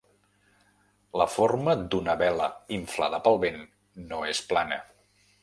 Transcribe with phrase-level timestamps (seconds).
[1.21, 3.61] La forma d'una vela inflada pel vent
[4.09, 4.83] no és plana.